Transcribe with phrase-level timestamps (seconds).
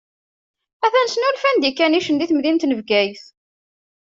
[0.85, 3.23] Atan snulfant-d ikanicen di temdint n Bgayet.